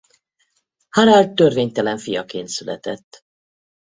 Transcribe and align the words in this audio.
Harald 0.89 1.33
törvénytelen 1.33 1.97
fiaként 1.97 2.47
született. 2.47 3.25